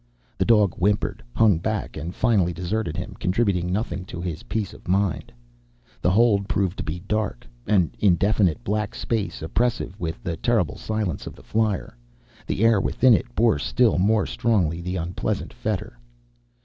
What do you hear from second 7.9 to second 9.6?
indefinite black space,